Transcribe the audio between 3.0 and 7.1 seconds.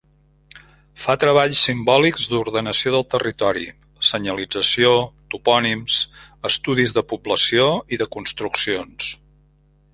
territori: senyalització, topònims, estudis de